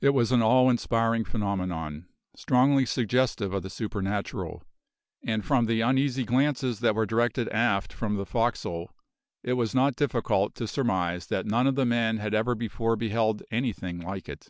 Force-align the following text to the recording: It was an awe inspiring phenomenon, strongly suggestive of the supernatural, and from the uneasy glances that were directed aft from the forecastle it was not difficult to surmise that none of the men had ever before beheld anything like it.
It 0.00 0.14
was 0.14 0.32
an 0.32 0.40
awe 0.42 0.70
inspiring 0.70 1.22
phenomenon, 1.24 2.08
strongly 2.34 2.86
suggestive 2.86 3.52
of 3.52 3.62
the 3.62 3.68
supernatural, 3.68 4.62
and 5.22 5.44
from 5.44 5.66
the 5.66 5.82
uneasy 5.82 6.24
glances 6.24 6.80
that 6.80 6.94
were 6.94 7.04
directed 7.04 7.46
aft 7.50 7.92
from 7.92 8.16
the 8.16 8.24
forecastle 8.24 8.90
it 9.42 9.52
was 9.60 9.74
not 9.74 9.96
difficult 9.96 10.54
to 10.54 10.66
surmise 10.66 11.26
that 11.26 11.44
none 11.44 11.66
of 11.66 11.74
the 11.74 11.84
men 11.84 12.16
had 12.16 12.32
ever 12.32 12.54
before 12.54 12.96
beheld 12.96 13.42
anything 13.52 13.98
like 13.98 14.30
it. 14.30 14.48